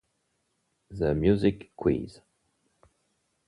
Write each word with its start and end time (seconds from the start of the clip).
The 0.89 1.13
Music 1.13 1.75
Quiz". 1.75 2.21